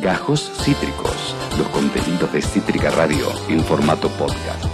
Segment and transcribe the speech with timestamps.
[0.00, 4.64] Gajos Cítricos, los contenidos de Cítrica Radio en formato podcast.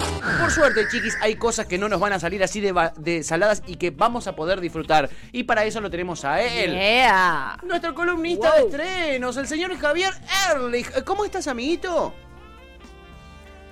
[0.40, 3.74] Por suerte, chiquis, hay cosas que no nos van a salir así de, saladas y
[3.74, 5.10] que vamos a poder disfrutar.
[5.32, 6.74] Y para eso lo tenemos a él.
[6.74, 7.58] Yeah.
[7.64, 10.12] Nuestro columnista de estrenos, el señor Javier
[10.48, 11.02] Erlich.
[11.02, 12.14] ¿Cómo estás, amiguito?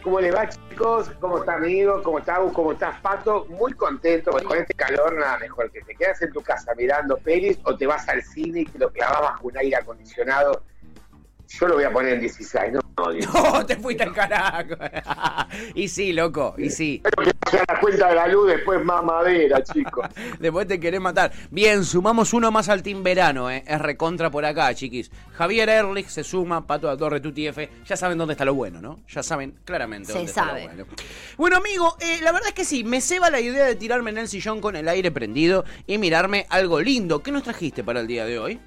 [0.02, 1.08] ¿Cómo le va, chicos?
[1.20, 2.02] ¿Cómo está, amigo?
[2.02, 2.52] ¿Cómo está, Gus?
[2.52, 3.46] ¿Cómo estás, Pato?
[3.48, 7.16] Muy contento, porque con este calor nada mejor que te quedas en tu casa mirando
[7.16, 10.64] pelis o te vas al cine y te lo clavas bajo un aire acondicionado.
[11.48, 12.80] Yo lo voy a poner en 16, ¿no?
[12.80, 12.84] no.
[13.54, 14.76] No, te fuiste al carajo.
[15.74, 17.00] y sí, loco, y sí.
[17.02, 20.06] Pero que pase la cuenta de la luz después más madera, chicos.
[20.38, 21.32] Después te querés matar.
[21.50, 23.64] Bien, sumamos uno más al Team Verano, ¿eh?
[23.66, 25.10] Es recontra por acá, chiquis.
[25.32, 27.68] Javier Erlich se suma, Pato a Torre Tuti F.
[27.84, 29.00] Ya saben dónde está lo bueno, ¿no?
[29.08, 30.60] Ya saben claramente Se dónde está sabe.
[30.62, 30.86] lo bueno.
[31.36, 34.18] Bueno, amigo, eh, la verdad es que sí, me ceba la idea de tirarme en
[34.18, 37.22] el sillón con el aire prendido y mirarme algo lindo.
[37.22, 38.60] ¿Qué nos trajiste para el día de hoy?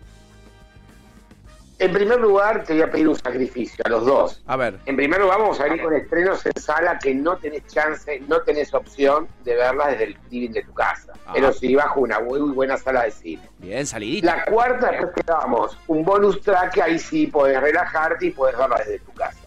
[1.80, 4.42] En primer lugar, te voy a pedir un sacrificio a los dos.
[4.48, 4.80] A ver.
[4.88, 8.42] En primer lugar, vamos a ir con estrenos en sala que no tenés chance, no
[8.42, 11.14] tenés opción de verlas desde el living de tu casa.
[11.28, 11.34] Ah.
[11.36, 13.44] Pero sí bajo una muy buena sala de cine.
[13.60, 14.38] Bien, salidita.
[14.38, 18.58] La cuarta, después te damos un bonus track que ahí sí podés relajarte y podés
[18.58, 19.38] verla desde tu casa.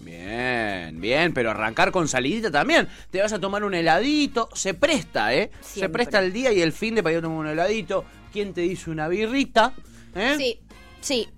[0.00, 2.86] Bien, bien, pero arrancar con salidita también.
[3.10, 4.50] Te vas a tomar un heladito.
[4.52, 5.50] Se presta, ¿eh?
[5.62, 8.04] Se presta el día y el fin de para ir a tomar un heladito.
[8.30, 9.72] ¿Quién te dice una birrita?
[10.14, 10.34] ¿Eh?
[10.36, 10.60] Sí,
[11.00, 11.28] sí,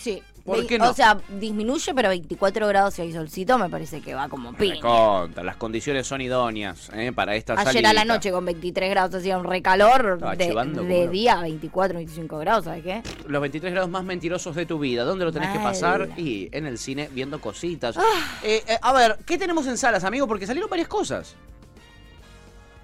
[0.00, 0.22] sí.
[0.44, 0.90] ¿Por qué no?
[0.90, 4.80] O sea, disminuye, pero 24 grados si hay solcito me parece que va como piña.
[4.80, 7.12] Conta, las condiciones son idóneas ¿eh?
[7.14, 11.40] para esta Ayer a la noche con 23 grados hacía un recalor, Estaba de, día
[11.40, 13.02] 24, 25 grados, ¿sabes qué?
[13.26, 15.04] Los 23 grados más mentirosos de tu vida.
[15.04, 16.08] ¿Dónde lo tenés que pasar?
[16.16, 17.96] Y en el cine viendo cositas.
[17.96, 18.38] Ah.
[18.42, 20.26] Eh, eh, a ver, ¿qué tenemos en salas, amigo?
[20.26, 21.36] Porque salieron varias cosas.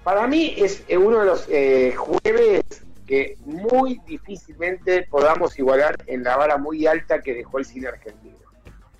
[0.07, 2.63] Para mí es eh, uno de los eh, jueves
[3.07, 8.35] que muy difícilmente podamos igualar en la vara muy alta que dejó el cine argentino.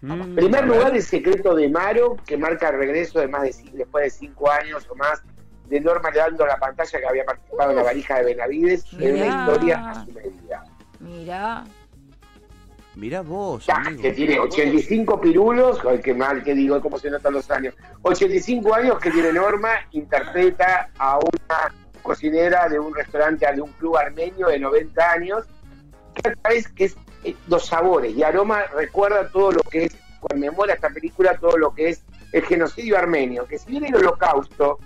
[0.01, 3.53] Mm, En primer lugar, El secreto de Maro, que marca el regreso de más de
[3.73, 5.21] después de cinco años o más
[5.67, 9.15] de Norma Leandro a la pantalla que había participado en la valija de Benavides en
[9.15, 9.39] una Mirá.
[9.45, 10.63] historia a su medida.
[11.01, 11.63] Mira.
[12.95, 14.01] Mirá vos, Ya, amigo.
[14.01, 17.75] que tiene 85 pirulos, ay, qué mal que digo, cómo se notan los años.
[18.01, 21.73] 85 años que tiene Norma, interpreta a una
[22.07, 25.43] cocinera de un restaurante, de un club armenio de 90 años,
[26.15, 30.73] que vez que es eh, los sabores y aroma recuerda todo lo que es, conmemora
[30.73, 32.01] esta película todo lo que es
[32.31, 34.79] el genocidio armenio, que si bien el holocausto,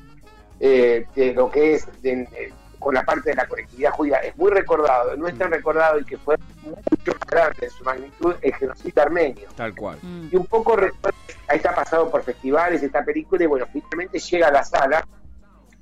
[0.60, 4.36] eh, de lo que es de- eh, con la parte de la colectividad judía, es
[4.38, 8.34] muy recordado, no es tan recordado y que fue mucho más grande en su magnitud
[8.42, 9.50] el genocidio armenio.
[9.56, 10.00] Tal cual.
[10.02, 10.30] Mm.
[10.32, 11.16] Y un poco recuerda,
[11.48, 15.06] ahí está pasado por festivales esta película y bueno, finalmente llega a la sala.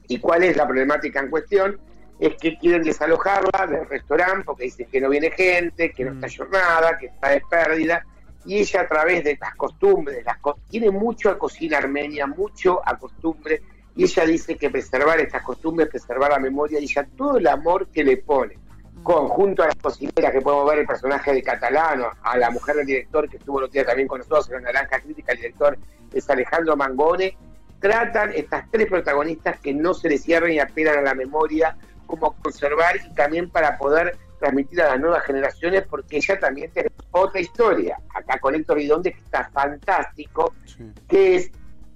[0.09, 1.79] ¿Y cuál es la problemática en cuestión?
[2.19, 6.27] Es que quieren desalojarla del restaurante porque dicen que no viene gente, que no está
[6.35, 8.05] jornada, que está de pérdida.
[8.43, 12.25] Y ella a través de las costumbres, de las co- tiene mucho a cocina armenia,
[12.25, 13.61] mucho a costumbre,
[13.95, 17.87] y ella dice que preservar estas costumbres, preservar la memoria, y ella todo el amor
[17.89, 18.57] que le pone,
[19.03, 22.85] conjunto a las cocineras que podemos ver el personaje de Catalano, a la mujer del
[22.87, 25.77] director que estuvo el otro día también con nosotros en la Naranja Crítica, el director
[26.13, 27.37] es Alejandro Mangone,
[27.79, 32.35] tratan estas tres protagonistas que no se les cierren y apelan a la memoria, como
[32.41, 37.41] conservar y también para poder transmitir a las nuevas generaciones, porque ella también tiene otra
[37.41, 40.91] historia, acá con Héctor Ridonde, que está fantástico, Sí.
[41.07, 41.51] que es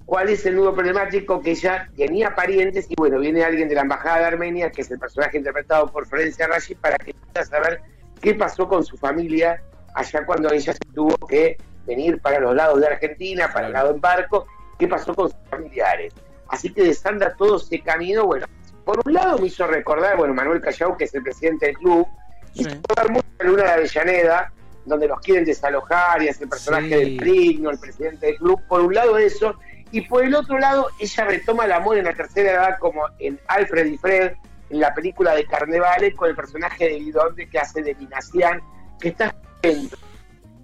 [0.05, 3.81] cuál es el nudo problemático que ella tenía parientes y bueno, viene alguien de la
[3.81, 7.81] Embajada de Armenia, que es el personaje interpretado por Florencia Rashi, para que pueda saber
[8.21, 9.61] qué pasó con su familia
[9.95, 13.91] allá cuando ella se tuvo que venir para los lados de Argentina, para el lado
[13.91, 14.47] en barco,
[14.79, 16.13] qué pasó con sus familiares.
[16.47, 18.45] Así que desanda todo ese camino, bueno,
[18.85, 22.07] por un lado me hizo recordar, bueno, Manuel Callao, que es el presidente del club,
[22.53, 22.61] Sí.
[22.61, 24.53] hizo recordar mucho a Luna de Avellaneda,
[24.85, 26.95] donde los quieren desalojar y es el personaje Sí.
[26.95, 29.55] del Prigno, el presidente del club, por un lado eso,
[29.91, 33.39] y por el otro lado ella retoma el amor en la tercera edad como en
[33.47, 34.33] Alfred y Fred,
[34.69, 38.61] en la película de Carnevale, con el personaje de Guidonde que hace de Minacián,
[38.99, 39.97] que está dentro.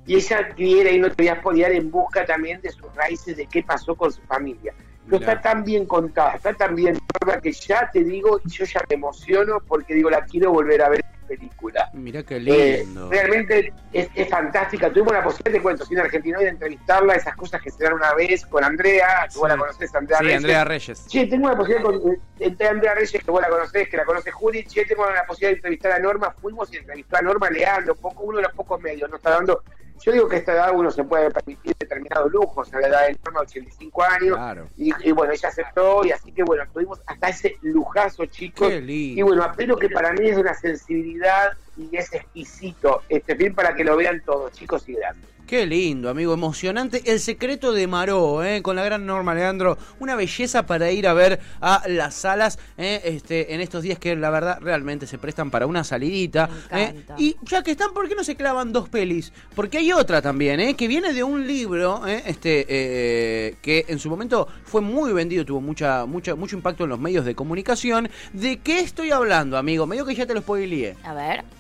[0.10, 3.38] Y ella quiere, y no te voy a spoilear, en busca también de sus raíces,
[3.38, 4.74] de qué pasó con su familia.
[5.06, 6.98] Pero está tan bien contada, está tan bien
[7.44, 10.90] que ya te digo, y yo ya me emociono porque digo, la quiero volver a
[10.90, 11.92] ver en película.
[11.94, 13.08] Mirá qué Eh, lindo.
[13.12, 14.92] realmente es, es fantástica.
[14.92, 18.12] Tuvimos la posibilidad, te cuento, cine argentino, de entrevistarla, esas cosas que se dan una
[18.16, 20.38] vez con Andrea, que vos la conocés, Andrea Sí, Reyes.
[20.38, 21.06] Andrea Reyes.
[21.08, 24.32] Che, tengo la posibilidad con entre Andrea Reyes, que vos la conocés, que la conoce
[24.32, 24.64] Juli.
[24.64, 26.32] Che, tengo la posibilidad de entrevistar a Norma.
[26.32, 29.08] Fuimos y entrevistó a Norma Leandro, poco, uno de los pocos medios.
[29.08, 29.62] No está dando.
[30.02, 33.08] Yo digo que a esta edad uno se puede permitir determinados lujos, a la edad
[33.08, 34.36] de Norma, 85 años.
[34.36, 34.68] Claro.
[34.78, 38.68] Y, y bueno, ella aceptó, y así que bueno, tuvimos hasta ese lujazo, chicos.
[38.68, 39.20] Qué lindo.
[39.20, 43.76] Y bueno, espero que para mí es una sensibilidad y es exquisito este film para
[43.76, 45.30] que lo vean todos, chicos y grandes.
[45.50, 47.02] Qué lindo, amigo, emocionante.
[47.12, 48.62] El secreto de Maró, ¿eh?
[48.62, 49.80] con la gran Norma Leandro.
[50.00, 53.02] Una belleza para ir a ver a las salas ¿eh?
[53.04, 56.52] este, en estos días que la verdad realmente se prestan para una salidita.
[56.72, 57.04] ¿eh?
[57.18, 59.34] Y ya que están, ¿por qué no se clavan dos pelis?
[59.56, 60.76] Porque hay otra también, ¿eh?
[60.76, 62.22] que viene de un libro ¿eh?
[62.28, 66.92] este, eh, que en su momento fue muy vendido, tuvo mucha, mucha, mucho impacto en
[66.92, 68.08] los medios de comunicación.
[68.34, 69.88] ¿De qué estoy hablando, amigo?
[69.88, 70.96] Medio que ya te lo spoileé.
[71.04, 71.59] A ver.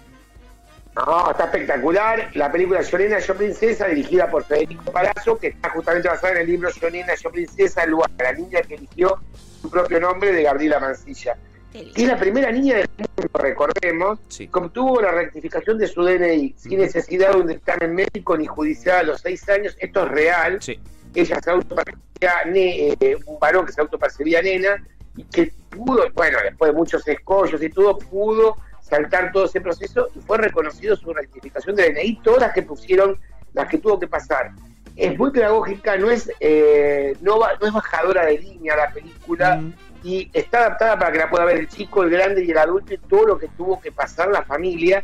[1.06, 2.30] No, está espectacular.
[2.34, 6.40] La película Yo Nena, Yo Princesa, dirigida por Federico Palazzo, que está justamente basada en
[6.42, 9.20] el libro Yo Nena, Yo Princesa, el lugar, la niña que eligió
[9.62, 11.36] su propio nombre de Gabriela Mancilla.
[11.72, 14.48] Que es la primera niña del mundo, recordemos, Sí.
[14.48, 18.98] que obtuvo la rectificación de su DNI sin necesidad de un dictamen médico ni judicial
[19.00, 19.76] a los seis años.
[19.80, 20.62] Esto es real.
[20.62, 20.80] Sí.
[21.14, 24.84] Ella se autopercibía, eh, un varón que se autopercibía nena
[25.16, 28.56] y que pudo, bueno, después de muchos escollos y todo, pudo
[28.90, 33.18] saltar todo ese proceso y fue reconocido su rectificación de DNI, todas las que pusieron,
[33.54, 34.52] las que tuvo que pasar.
[34.96, 39.56] Es muy pedagógica, no es, eh, no, va- no es bajadora de línea la película
[39.58, 39.74] Mm.
[40.04, 42.94] y está adaptada para que la pueda ver el chico, el grande y el adulto
[42.94, 45.04] y todo lo que tuvo que pasar la familia.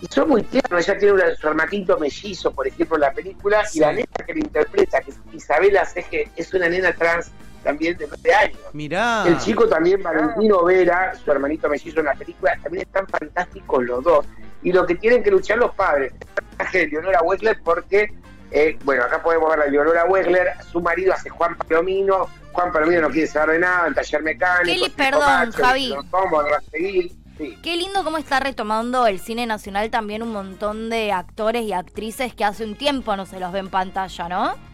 [0.00, 3.64] Y son muy tiernos, ella tiene una- su hermanito mellizo, por ejemplo, en la película,
[3.64, 3.78] Sí.
[3.78, 7.30] y la nena que la interpreta, que es Isabela Seje, es una nena trans
[7.62, 8.58] también de 9 años.
[8.72, 9.24] Mirá.
[9.26, 14.04] El chico también, Valentino Vera, su hermanito mellizo en la película, también están fantásticos los
[14.04, 14.26] dos.
[14.62, 18.12] Y lo que tienen que luchar los padres, el personaje de Leonora Wexler, porque,
[18.50, 23.02] eh, bueno, acá podemos ver a Leonora Wexler, su marido hace Juan Palomino, Juan Palomino
[23.02, 24.84] no quiere saber de nada, en taller mecánico.
[24.84, 25.94] Tipo perdón, macho, Javi.
[25.94, 27.58] no tomo, no va a seguir, sí.
[27.62, 32.34] Qué lindo cómo está retomando el cine nacional también un montón de actores y actrices
[32.34, 34.71] que hace un tiempo no se los ve en pantalla, ¿no?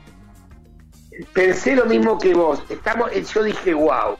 [1.33, 4.17] Pensé lo mismo que vos, estamos, eh, yo dije, wow.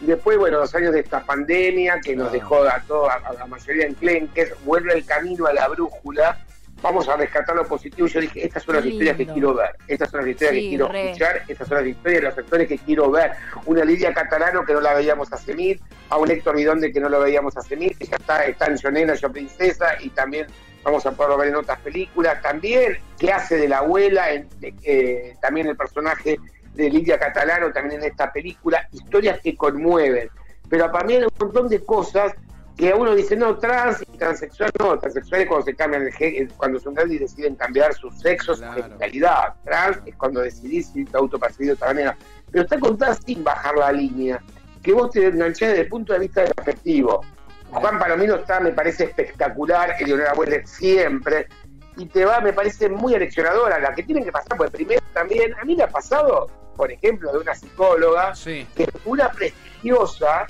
[0.00, 2.32] Después, bueno, los años de esta pandemia que nos Ah.
[2.32, 6.38] dejó a toda a la mayoría en clenques, vuelve el camino a la brújula.
[6.82, 8.06] Vamos a rescatar lo positivo.
[8.06, 10.68] Yo dije, estas son las historias que quiero ver, estas son las historias Sí, que
[10.68, 11.06] quiero re.
[11.06, 13.32] escuchar, estas son las historias de los actores que quiero ver.
[13.64, 17.08] Una Lidia Catalano que no la veíamos hace mil, a un Héctor Vidonde que no
[17.08, 20.46] lo veíamos hace mil, que ya está, está en Yo Nena, Yo Princesa, y también
[20.86, 22.40] vamos a poderlo ver en otras películas.
[22.40, 26.38] También, que hace de la abuela, en- de- eh, también el personaje
[26.74, 30.30] de Lidia Catalano, también en esta película, historias que conmueven.
[30.70, 32.32] Pero para mí hay un montón de cosas
[32.76, 36.78] que uno dice, no, trans y transexual, no, transexual es cuando se cambian el cuando
[36.78, 38.74] son grandes y deciden cambiar su sexo, Claro.
[38.74, 39.54] su genitalidad.
[39.64, 41.18] Trans es cuando decidís si te
[41.66, 42.16] de otra manera.
[42.52, 44.40] Pero está contada sin bajar la línea,
[44.82, 47.24] que vos te enganchás desde el punto de vista del afectivo.
[47.70, 51.48] Juan Palomino está, me parece espectacular, Eleonora Weller siempre,
[51.96, 55.54] y te va, me parece muy aleccionadora, la que tienen que pasar, porque primero también,
[55.60, 58.66] a mí me ha pasado, por ejemplo, de una psicóloga, Sí.
[58.74, 60.46] que una prestigiosa,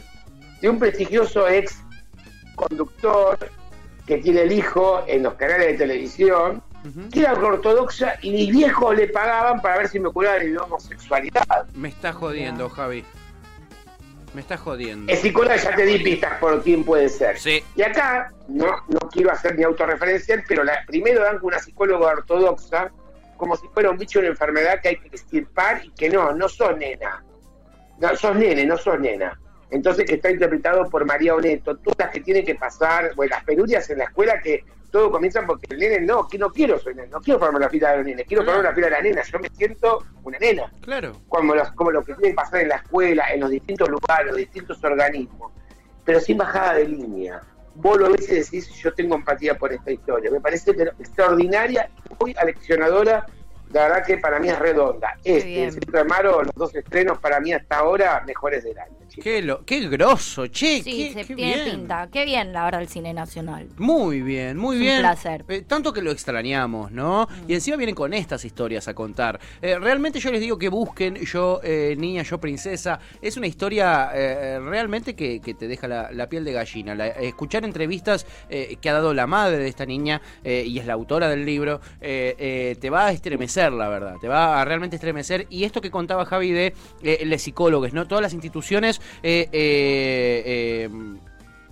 [0.61, 1.83] de un prestigioso ex
[2.55, 3.39] conductor
[4.07, 6.63] que tiene el hijo en los canales de televisión,
[7.11, 10.63] que era ortodoxa y mis viejos le pagaban para ver si me curaban de la
[10.63, 11.67] homosexualidad.
[11.75, 13.05] Me está jodiendo, Javi.
[14.37, 15.11] Me está jodiendo.
[15.11, 17.38] El psicóloga ya te di pistas por quién puede ser.
[17.38, 17.65] Sí.
[17.75, 22.09] Y acá, no, no quiero hacer mi autorreferencial, pero la, primero dan con una psicóloga
[22.09, 22.93] ortodoxa
[23.38, 26.35] como si fuera un bicho de una enfermedad que hay que extirpar y que no,
[26.35, 27.25] no sos nena.
[27.99, 29.41] No, sos nene, no sos nena.
[29.71, 33.44] Entonces que está interpretado por María Oneto, todas las que tienen que pasar, bueno, las
[33.44, 36.96] penurias en la escuela que todo comienza porque el nene no, que no quiero ser
[36.96, 38.56] nene, no quiero formar la fila de los nenes, quiero Claro.
[38.58, 41.12] formar la fila de la nena, yo me siento una nena Claro.
[41.29, 44.26] como, los, como lo que tiene que pasar en la escuela, en los distintos lugares,
[44.29, 45.53] los distintos organismos,
[46.05, 47.43] pero sin bajada de línea.
[47.74, 50.31] Vos lo ves y decís, yo tengo empatía por esta historia.
[50.31, 53.26] Me parece extraordinaria, muy aleccionadora.
[53.72, 55.15] La verdad que para mí es redonda.
[55.24, 58.96] Este, el Secreto de Maro, los dos estrenos para mí hasta ahora mejores del año.
[59.22, 60.82] Qué, lo, qué grosso, che.
[60.82, 61.77] Sí, qué, se qué tiene bien.
[61.79, 62.08] pinta.
[62.13, 63.67] Qué bien la verdad el cine nacional.
[63.79, 65.01] Muy bien, muy Es un bien.
[65.01, 65.44] placer.
[65.48, 67.27] Eh, tanto que lo extrañamos, ¿no?
[67.48, 69.41] Y encima vienen con estas historias a contar.
[69.63, 72.98] Eh, realmente yo les digo que busquen Yo eh, Niña, Yo Princesa.
[73.22, 74.10] Es una historia
[74.60, 76.94] realmente que, que te deja la, la piel de gallina.
[76.94, 81.29] La- escuchar entrevistas que ha dado la madre de esta niña y es la autora
[81.29, 84.17] del libro, te va a estremecer, la verdad.
[84.20, 85.46] Te va a realmente estremecer.
[85.48, 86.75] Y esto que contaba Javi de
[87.25, 88.06] los psicólogos, ¿no?
[88.06, 88.95] Todas las instituciones...
[89.22, 90.91] eh, eh, eh,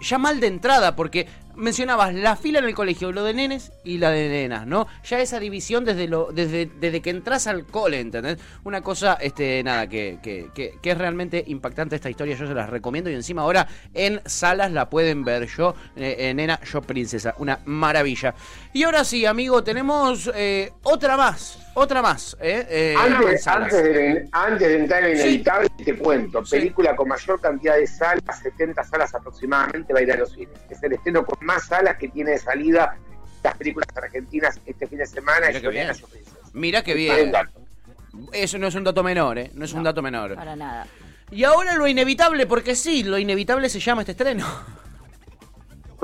[0.00, 1.26] ya mal de entrada, porque
[1.56, 4.86] mencionabas la fila en el colegio, lo de nenes y la de nenas, ¿no?
[5.04, 8.38] Ya esa división desde lo, desde, desde que entras al cole, ¿entendés?
[8.64, 12.68] Una cosa, este, nada, que, que, que, es realmente impactante esta historia, yo se las
[12.68, 18.34] recomiendo y encima ahora en salas la pueden ver yo, nena, yo princesa, una maravilla.
[18.72, 20.30] Y ahora sí, amigo, tenemos
[20.82, 22.66] otra más, otra más, ¿eh?
[22.68, 23.44] Eh, Antes,
[23.82, 25.22] de, antes de entrar en Sí.
[25.28, 26.56] Inevitable, te cuento, Sí.
[26.56, 30.48] película con mayor cantidad de salas, 70 salas aproximadamente, va a ir a los cines.
[30.70, 32.96] Es el estreno con más salas que tiene de salida
[33.42, 35.48] las películas argentinas este fin de semana.
[35.48, 35.88] Qué yo bien.
[36.52, 37.32] Buen bien.
[38.32, 39.50] Eso no es un dato menor, ¿eh?
[39.54, 40.34] No es un dato menor.
[40.36, 40.86] Para nada.
[41.30, 44.46] Y ahora lo inevitable, porque sí, lo inevitable se llama este estreno.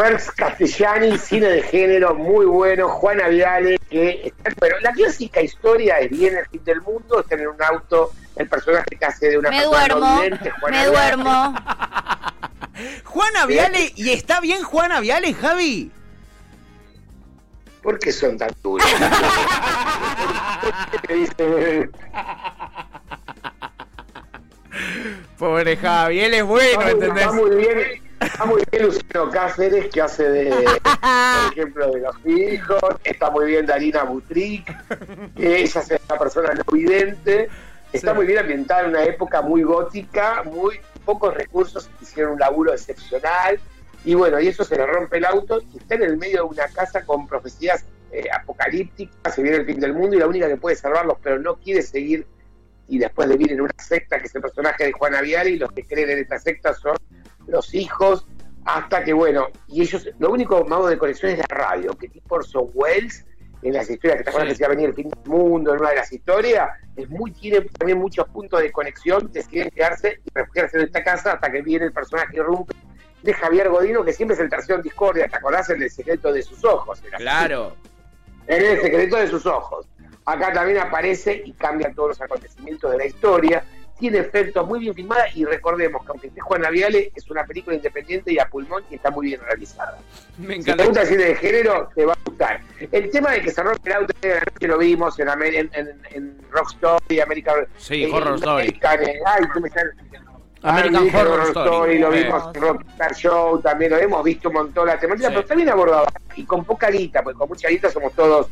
[0.00, 2.88] First Castellani, cine de género, muy bueno.
[2.88, 7.34] Juana Viale, que está, pero la clásica historia es bien el fin del mundo, está
[7.34, 10.78] en un auto, el personaje que hace de una Me persona no duermo, vidente, Juana
[10.84, 11.16] me Viale.
[11.16, 11.54] duermo.
[13.04, 15.90] Juana Viale, ¿y está bien Juana Viale, Javi?
[17.82, 18.86] ¿Por qué son tan duros?
[25.38, 27.22] Pobre Javi, él es bueno, muy- ¿entendés?
[27.24, 32.16] Está muy bien, está muy bien Luciano Cáceres, que hace de, por ejemplo, de los
[32.26, 32.80] hijos.
[33.04, 34.64] Está muy bien Darina Butric,
[35.36, 37.48] que ella es una persona no vidente.
[37.92, 38.16] Está Sí.
[38.16, 43.58] muy bien ambientada en una época muy gótica, muy pocos recursos, hicieron un laburo excepcional.
[44.04, 46.42] Y bueno, y eso se le rompe el auto y está en el medio de
[46.42, 50.48] una casa con profecías eh, apocalípticas, se viene el fin del mundo y la única
[50.48, 52.26] que puede salvarlos, pero no quiere seguir
[52.88, 55.58] y después de vivir en una secta que es el personaje de Juana Viale y
[55.58, 56.96] los que creen en esta secta son
[57.50, 58.26] los hijos
[58.64, 62.34] hasta que bueno y ellos lo único mago de conexión es la radio que tipo
[62.36, 63.24] Orson Welles
[63.62, 64.52] en las historias que te acuerdas Sí.
[64.52, 67.08] que se iba a venir el fin del mundo en una de las historias es
[67.08, 71.50] muy tiene también muchos puntos de conexión deciden quedarse y refugiarse en esta casa hasta
[71.50, 72.74] que viene el personaje irrumpe
[73.22, 76.32] de Javier Godino que siempre es el tercero en discordia ¿te acordás el del secreto
[76.32, 77.02] de sus ojos?
[77.06, 77.18] Era.
[77.18, 77.74] Claro.
[78.46, 79.86] En el secreto de sus ojos.
[80.26, 83.64] Acá también aparece y cambia todos los acontecimientos de la historia.
[84.00, 87.76] Tiene efectos muy bien filmada y recordemos que aunque esté Juana Viale, es una película
[87.76, 89.98] independiente y a pulmón y está muy bien realizada.
[90.38, 90.84] Me Si te encanta.
[90.86, 92.60] gusta el cine de género, te va a gustar.
[92.90, 95.70] El tema de que se rompe el auto de la noche lo vimos en, en,
[95.74, 98.62] en, en Rock Story, American, Sí, eh, Horror Story.
[98.62, 99.90] American, eh, ay, tú me sale-
[100.62, 101.98] American American Horror Story.
[101.98, 102.22] lo Eh.
[102.24, 105.32] vimos en Rockstar Show, también lo hemos visto un montón la temática, Sí.
[105.34, 108.48] pero está bien abordada y con poca guita, porque con mucha guita somos todos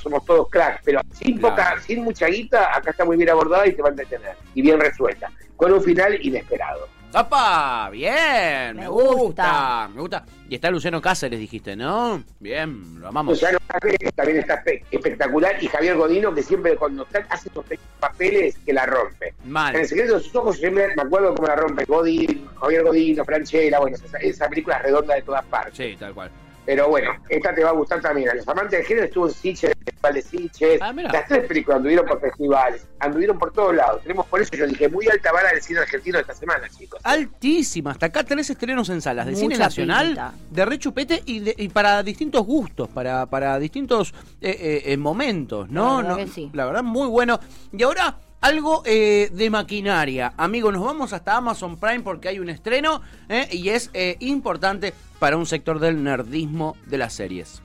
[0.00, 1.54] somos todos cracks, pero sin Claro.
[1.54, 4.62] poca, sin mucha guita, acá está muy bien abordada y te va a entretener, y
[4.62, 6.88] bien resuelta, con un final inesperado.
[7.14, 7.90] ¡Apa!
[7.90, 9.12] Bien, me Me gusta.
[9.12, 9.88] gusta.
[9.94, 10.24] me gusta.
[10.48, 12.22] Y está Luciano Cáceres, dijiste, ¿no?
[12.40, 13.34] Bien, lo amamos.
[13.34, 17.84] Luciano Cáceres también está espe- espectacular, y Javier Godino, que siempre cuando está, hace pequeños
[18.00, 19.34] papeles que la rompe.
[19.44, 19.74] Mal.
[19.74, 23.24] En el secreto de sus ojos siempre me acuerdo cómo la rompe Godín, Javier Godino,
[23.26, 25.76] Franchella, bueno, esa, esa película es redonda de todas partes.
[25.76, 26.30] Sí, tal cual.
[26.64, 28.28] Pero bueno, esta te va a gustar también.
[28.28, 30.80] A los amantes del género estuvo en Sitges, en el Festival de Sitges.
[30.80, 30.92] Ah.
[30.92, 34.00] Las tres películas anduvieron por festivales, anduvieron por todos lados.
[34.02, 37.00] Tenemos por eso yo dije, muy alta vara del cine argentino esta semana, chicos.
[37.02, 37.90] Altísima.
[37.90, 40.32] Hasta acá tres estrenos en salas de Mucha cine nacional, pinta.
[40.50, 45.68] de rechupete y, de- y para distintos gustos, para, para distintos eh, eh, eh, momentos,
[45.68, 46.00] ¿no?
[46.02, 46.50] La verdad No, que sí.
[46.52, 47.40] La verdad, muy bueno.
[47.72, 50.34] Y ahora, algo eh, de maquinaria.
[50.36, 54.92] Amigos, nos vamos hasta Amazon Prime porque hay un estreno eh, y es eh, importante
[55.18, 57.62] para un sector del nerdismo de las series.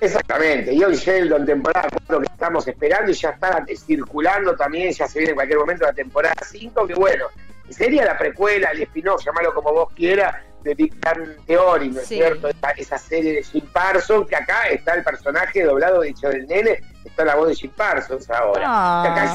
[0.00, 0.76] Exactamente.
[0.80, 5.30] John Sheldon, temporada 4 que estamos esperando y ya está circulando también, ya se viene
[5.30, 7.24] en cualquier momento la temporada 5, que bueno,
[7.68, 12.06] sería la precuela, el spin-off, llamalo como vos quieras, de Big Bang Theory, ¿no es
[12.06, 12.16] Sí.
[12.16, 12.48] cierto?
[12.48, 16.46] Esa, esa serie de Jim Parsons, que acá está el personaje doblado, de hecho, del
[16.46, 16.80] nene,
[17.18, 18.64] está la voz de Jim Parsons ahora.
[18.64, 19.28] Ah,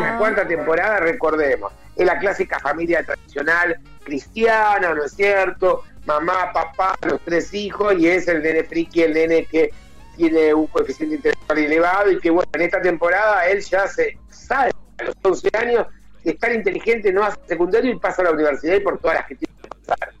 [0.00, 1.72] la cuarta temporada, recordemos.
[1.96, 5.82] Es la clásica familia tradicional cristiana, ¿no es cierto?
[6.06, 9.72] Mamá, papá, los tres hijos, y es el nene friki, el nene que
[10.16, 14.70] tiene un coeficiente intelectual elevado y que, bueno, en esta temporada él ya se sabe
[14.98, 15.86] a los 11 años
[16.22, 19.26] es tan inteligente, no hace secundario y pasa a la universidad y por todas las
[19.26, 20.12] que tiene que pasar.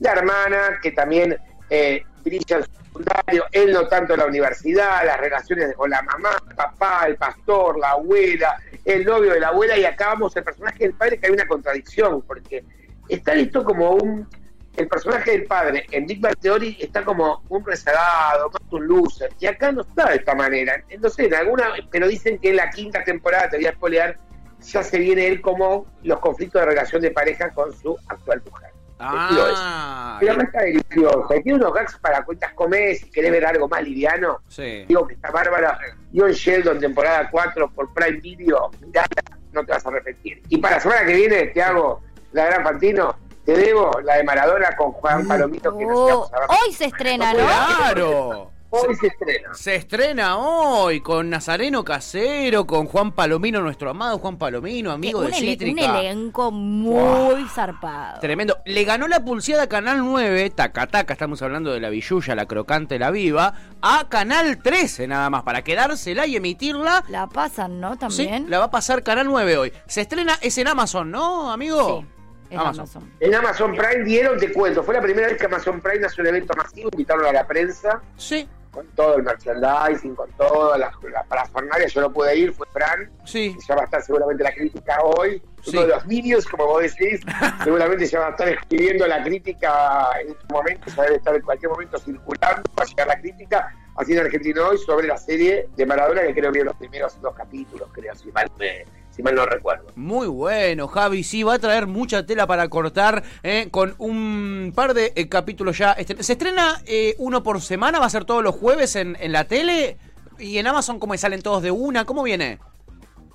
[0.00, 1.36] La hermana, que también
[1.68, 6.30] eh, brilla en su secundario, él no tanto la universidad, las relaciones con la mamá,
[6.48, 10.44] el papá, el pastor, la abuela, el novio de la abuela, y acá vamos el
[10.44, 12.64] personaje del padre, que hay una contradicción, porque
[13.08, 14.28] está listo como un.
[14.74, 16.34] El personaje del padre en Big Bang
[16.78, 20.82] está como un rezagado, más un loser, y acá no está de esta manera.
[21.14, 24.18] Sé, en alguna, pero dicen que en la quinta temporada, te voy a spoilear,
[24.62, 28.71] ya se viene él como los conflictos de relación de pareja con su actual mujer.
[29.04, 31.26] Ah, Pero no está delicioso.
[31.34, 34.40] Y tiene unos gags para cuentas comés si querés ver algo más liviano.
[34.48, 34.84] sí.
[34.88, 35.78] Digo que está bárbara.
[36.14, 38.70] John Sheldon, temporada 4 por Prime Video.
[38.80, 39.06] Mirala,
[39.52, 40.42] no te vas a arrepentir.
[40.48, 43.16] Y para la semana que viene te hago la gran Fantino.
[43.44, 46.40] Te debo la de Maradona con Juan Palomito que nos Oh, ver.
[46.48, 47.40] hoy se estrena, ¿no?
[47.44, 48.51] Claro.
[48.74, 49.52] Hoy se estrena.
[49.54, 55.26] Se estrena hoy con Nazareno Casero, con Juan Palomino, nuestro amado Juan Palomino, amigo de
[55.28, 56.00] ele- un Cítrica.
[56.00, 58.18] elenco muy zarpado.
[58.20, 58.56] Tremendo.
[58.64, 62.98] Le ganó la pulseada Canal 9, taca taca, estamos hablando de la billulla, la crocante,
[62.98, 63.52] la viva,
[63.82, 67.04] a Canal 13 nada más, para quedársela y emitirla.
[67.08, 67.92] La pasan, ¿no?
[67.92, 68.48] Sí, También.
[68.50, 69.72] la va a pasar Canal 9 hoy.
[69.86, 72.06] Se estrena, es en Amazon, ¿no, amigo?
[72.48, 72.80] Sí, Amazon.
[72.80, 73.10] Amazon.
[73.20, 76.26] En Amazon Prime dieron, te cuento, fue la primera vez que Amazon Prime hace un
[76.26, 78.00] evento masivo, invitaron a la prensa.
[78.16, 78.48] Sí.
[78.72, 83.10] Con todo el merchandising, con toda la, la parafernalia, yo no pude ir, fue Fran,
[83.24, 83.54] Sí.
[83.68, 85.70] ya va a estar seguramente la crítica hoy, Sí.
[85.76, 87.20] uno de los niños, como vos decís,
[87.62, 91.42] seguramente ya va a estar escribiendo la crítica en este momento, ya debe estar en
[91.42, 95.68] cualquier momento circulando, va a llegar la crítica, así en Argentina hoy, sobre la serie
[95.76, 99.34] de Maradona, que creo que los primeros dos capítulos, creo, si mal, me- si mal
[99.34, 99.86] no recuerdo.
[99.94, 101.22] Muy bueno, Javi.
[101.22, 105.78] Sí, va a traer mucha tela para cortar eh, con un par de eh, capítulos
[105.78, 105.94] ya.
[105.94, 107.98] ¿Se estrena eh, uno por semana?
[107.98, 109.98] ¿Va a ser todos los jueves en, en la tele?
[110.38, 112.04] ¿Y en Amazon cómo salen todos de una?
[112.04, 112.58] ¿Cómo viene?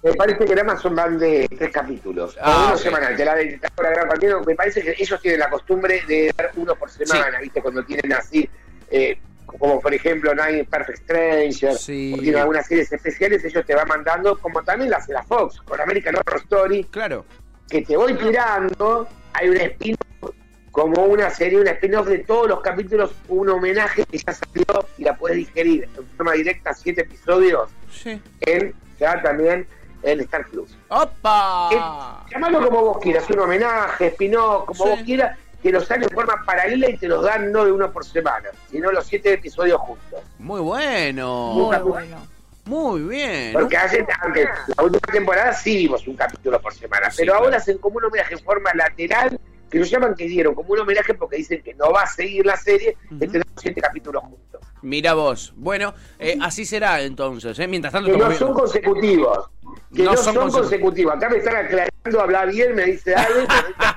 [0.04, 3.60] Me parece que en Amazon van de tres capítulos, Ah, uno semanal, te la de
[3.60, 7.40] la gran partida, me parece que ellos tienen la costumbre de dar uno por semana,
[7.42, 7.62] ¿viste?
[7.62, 8.48] Cuando tienen así,
[8.92, 9.18] eh,
[9.58, 12.34] como por ejemplo Nine Perfect Stranger, Sí.
[12.34, 15.80] o algunas series especiales, ellos te van mandando, como también las de la Fox, con
[15.82, 17.26] American Horror Story, Claro.
[17.70, 20.36] que te voy tirando, hay un spin-off,
[20.72, 25.04] como una serie, un spin-off de todos los capítulos, un homenaje que ya salió y
[25.04, 28.22] la puedes digerir en forma directa, siete episodios, Sí.
[28.42, 29.68] en ya también
[30.04, 30.78] en Star Plus.
[30.90, 31.70] ¡Opa!
[31.72, 34.90] Eh, llamalo como vos quieras, un homenaje, spin-off, como Sí.
[34.92, 37.92] vos quieras, que los salen de forma paralela y te los dan no de uno
[37.92, 40.20] por semana, sino los siete episodios juntos.
[40.40, 41.52] Muy bueno.
[41.54, 42.28] Muy bueno.
[42.66, 43.54] Muy bien.
[43.54, 44.44] Porque hace, aunque
[44.76, 47.46] la última temporada sí vimos un capítulo por semana, Sí, pero claro.
[47.46, 49.40] ahora hacen como un homenaje en forma lateral,
[49.72, 52.46] que lo llaman que dieron como un homenaje porque dicen que no va a seguir
[52.46, 53.20] la serie, Ujú.
[53.20, 54.62] que tenemos siete capítulos juntos.
[54.82, 55.54] Mira vos.
[55.56, 57.58] Bueno, eh, así será entonces.
[57.58, 57.68] ¿eh?
[57.68, 59.50] Mientras tanto, Que no son consecutivos.
[59.96, 61.16] Que No no, son son, consecu- consecutivos.
[61.16, 63.48] Acá me están aclarando, habla bien, me dice Ale.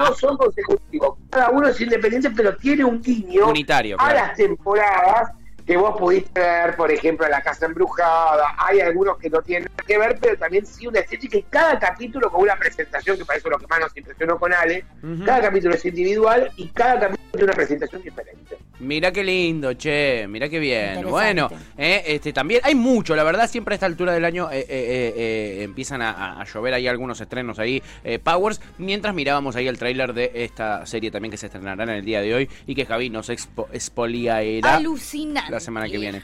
[0.00, 1.18] no son consecutivos.
[1.30, 4.26] Cada uno es independiente, pero tiene un guiño Unitario, a claro.
[4.26, 5.32] las temporadas
[5.70, 8.56] que vos pudiste ver, por ejemplo, La Casa Embrujada.
[8.58, 11.78] Hay algunos que no tienen nada que ver, pero también sí una estética y cada
[11.78, 14.84] capítulo con una presentación, que parece lo que más nos impresionó con Ale.
[15.24, 18.58] Cada capítulo es individual y cada capítulo tiene una presentación diferente.
[18.80, 21.02] Mira qué lindo, che, mira qué bien.
[21.06, 24.60] Bueno, eh, este también hay mucho, la verdad, siempre a esta altura del año eh,
[24.60, 29.68] eh, eh, eh, empiezan a, llover ahí algunos estrenos ahí, eh, Powers, mientras mirábamos ahí
[29.68, 32.74] el tráiler de esta serie también que se estrenará en el día de hoy y
[32.74, 35.50] que Javi nos expo expoliará Alucinante.
[35.60, 36.22] La semana que viene.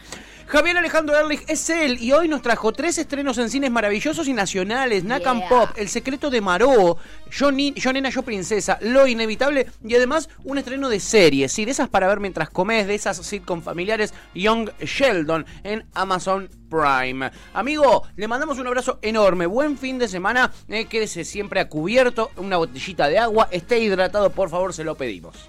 [0.48, 4.32] Javier Alejandro Erlich es él y hoy nos trajo tres estrenos en cines maravillosos y
[4.32, 5.48] nacionales: Nakam Yeah.
[5.48, 6.98] Pop, El secreto de Maró,
[7.32, 11.64] Yo, Ni- Yo Nena, Yo Princesa, Lo Inevitable y además un estreno de series, sí,
[11.64, 17.28] de esas para ver mientras comes, de esas sitcom familiares Young Sheldon en Amazon Prime.
[17.52, 22.30] Amigo, le mandamos un abrazo enorme, buen fin de semana, eh, quédese siempre a cubierto,
[22.36, 25.48] una botellita de agua, esté hidratado, por favor, se lo pedimos.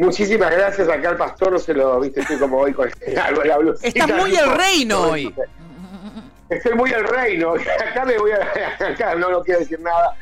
[0.00, 0.88] Muchísimas gracias.
[0.88, 2.90] Acá al pastor no se lo viste, estoy como hoy con
[3.22, 3.88] algo la blusita.
[3.88, 5.34] Estás muy el reino hoy.
[6.48, 7.54] Estoy muy el reino.
[7.90, 8.86] Acá me voy a.
[8.86, 10.16] Acá no, no quiero decir nada.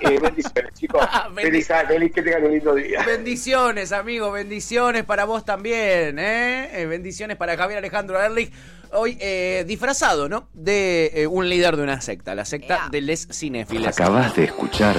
[0.00, 1.00] Eh, bendiciones, chicos.
[1.34, 3.02] Bendi- feliz, feliz que tengan un lindo día.
[3.04, 6.70] Bendiciones, amigo, bendiciones para vos también, ¿eh?
[6.82, 8.50] Eh, Bendiciones para Javier Alejandro Erlich.
[8.92, 10.48] Hoy eh, disfrazado, ¿no?
[10.54, 12.88] De eh, un líder de una secta, la secta Ea.
[12.90, 13.88] de les cinéfiles.
[14.00, 14.96] Acabas de escuchar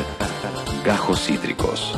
[0.85, 1.97] Gajos Cítricos.